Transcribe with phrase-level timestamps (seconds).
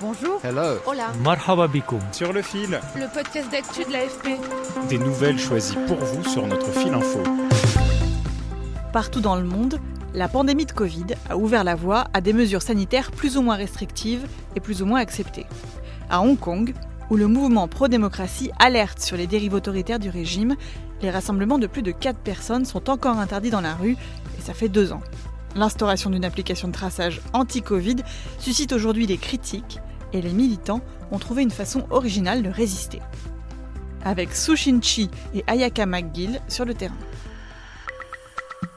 [0.00, 0.40] Bonjour.
[0.44, 0.78] Hello.
[0.86, 1.12] Hola.
[1.24, 1.98] Marhaba bikoum.
[2.12, 2.78] Sur le fil.
[2.94, 4.38] Le podcast d'actu de l'AFP.
[4.88, 7.20] Des nouvelles choisies pour vous sur notre fil info.
[8.92, 9.80] Partout dans le monde,
[10.14, 13.56] la pandémie de Covid a ouvert la voie à des mesures sanitaires plus ou moins
[13.56, 15.46] restrictives et plus ou moins acceptées.
[16.08, 16.74] À Hong Kong,
[17.10, 20.54] où le mouvement pro-démocratie alerte sur les dérives autoritaires du régime,
[21.02, 23.96] les rassemblements de plus de 4 personnes sont encore interdits dans la rue,
[24.38, 25.02] et ça fait deux ans.
[25.56, 27.96] L'instauration d'une application de traçage anti-Covid
[28.38, 29.80] suscite aujourd'hui des critiques,
[30.12, 33.00] et les militants ont trouvé une façon originale de résister.
[34.04, 36.98] Avec Sushin Chi et Ayaka McGill sur le terrain.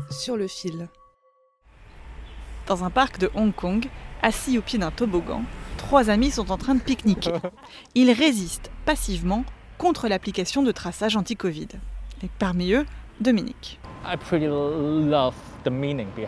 [0.10, 0.88] Sur le fil.
[2.68, 3.88] Dans un parc de Hong Kong,
[4.22, 5.44] assis au pied d'un toboggan,
[5.78, 7.34] trois amis sont en train de pique-niquer.
[7.95, 9.44] Ils résistent passivement
[9.78, 11.68] contre l'application de traçage anti-Covid.
[12.23, 12.86] Et parmi eux,
[13.22, 13.80] Dominique.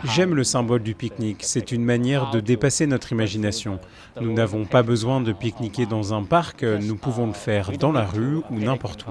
[0.04, 1.42] J'aime le symbole du pique-nique.
[1.42, 3.80] C'est une manière de dépasser notre imagination.
[4.20, 8.04] Nous n'avons pas besoin de pique-niquer dans un parc, nous pouvons le faire dans la
[8.04, 9.10] rue ou n'importe où.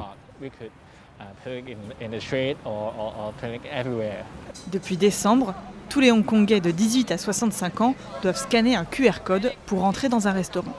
[4.72, 5.54] Depuis décembre,
[5.90, 10.10] tous les Hongkongais de 18 à 65 ans doivent scanner un QR code pour entrer
[10.10, 10.76] dans un restaurant.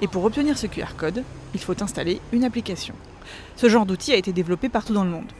[0.00, 1.24] Et pour obtenir ce QR code,
[1.54, 2.94] il faut installer une application.
[3.56, 5.32] Ce genre d'outil a été développé partout dans le monde.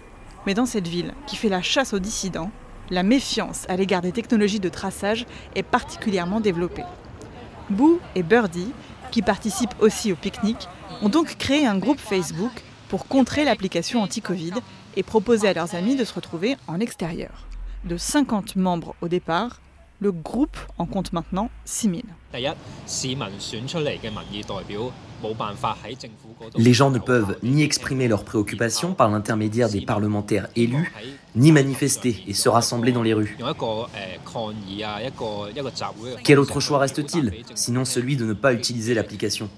[0.46, 2.50] Mais dans cette ville, qui fait la chasse aux dissidents,
[2.90, 6.84] la méfiance à l'égard des technologies de traçage est particulièrement développée.
[7.68, 8.70] Boo et Birdie,
[9.10, 10.68] qui participent aussi au pique-nique,
[11.02, 14.52] ont donc créé un groupe Facebook pour contrer l'application anti-Covid
[14.94, 17.48] et proposer à leurs amis de se retrouver en extérieur.
[17.84, 19.60] De 50 membres au départ,
[20.00, 22.04] le groupe en compte maintenant 6000.
[26.56, 30.92] Les gens ne peuvent ni exprimer leurs préoccupations par l'intermédiaire des parlementaires élus,
[31.34, 33.36] ni manifester et se rassembler dans les rues.
[36.22, 39.48] Quel autre choix reste-t-il, sinon celui de ne pas utiliser l'application?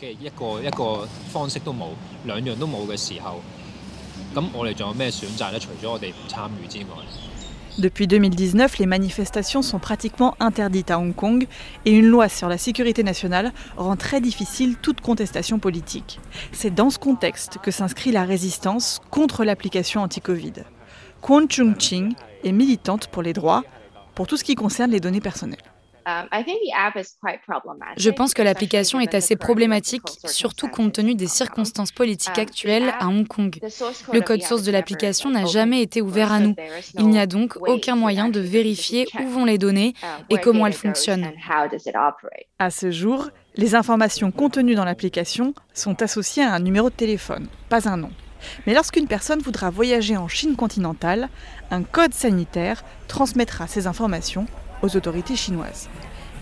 [7.79, 11.47] Depuis 2019, les manifestations sont pratiquement interdites à Hong Kong
[11.85, 16.19] et une loi sur la sécurité nationale rend très difficile toute contestation politique.
[16.51, 20.55] C'est dans ce contexte que s'inscrit la résistance contre l'application anti-Covid.
[21.23, 23.63] Kwon Chung-ching est militante pour les droits,
[24.17, 25.63] pour tout ce qui concerne les données personnelles.
[27.97, 33.09] Je pense que l'application est assez problématique, surtout compte tenu des circonstances politiques actuelles à
[33.09, 33.59] Hong Kong.
[34.13, 36.55] Le code source de l'application n'a jamais été ouvert à nous.
[36.99, 39.95] Il n'y a donc aucun moyen de vérifier où vont les données
[40.31, 41.33] et comment elles fonctionnent.
[42.59, 47.49] À ce jour, les informations contenues dans l'application sont associées à un numéro de téléphone,
[47.69, 48.11] pas un nom.
[48.67, 51.29] Mais lorsqu'une personne voudra voyager en Chine continentale,
[51.71, 54.47] un code sanitaire transmettra ces informations
[54.83, 55.89] aux autorités chinoises.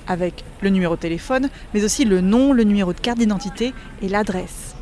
[0.07, 4.09] Avec le numéro de téléphone, mais aussi le nom, le numéro de carte d'identité et
[4.09, 4.77] l'adresse.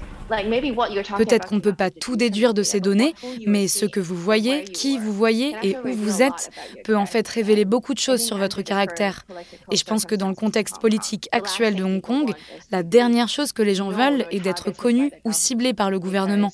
[1.17, 3.15] Peut-être qu'on ne peut pas tout déduire de ces données,
[3.47, 6.51] mais ce que vous voyez, qui vous voyez et où vous êtes
[6.85, 9.25] peut en fait révéler beaucoup de choses sur votre caractère.
[9.71, 12.33] Et je pense que dans le contexte politique actuel de Hong Kong,
[12.71, 16.53] la dernière chose que les gens veulent est d'être connus ou ciblés par le gouvernement.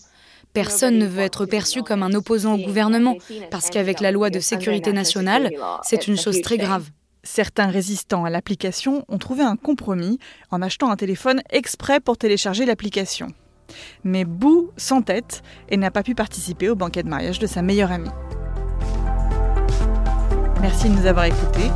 [0.53, 3.17] Personne ne veut être perçu comme un opposant au gouvernement,
[3.51, 5.51] parce qu'avec la loi de sécurité nationale,
[5.83, 6.91] c'est une chose très grave.
[7.23, 10.19] Certains résistants à l'application ont trouvé un compromis
[10.51, 13.29] en achetant un téléphone exprès pour télécharger l'application.
[14.05, 17.93] Mais Boo s'entête et n'a pas pu participer au banquet de mariage de sa meilleure
[17.93, 18.11] amie.
[20.61, 21.71] Merci de nous avoir écoutés.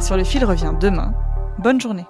[0.00, 1.14] Sur le fil revient demain.
[1.58, 2.06] Bonne journée.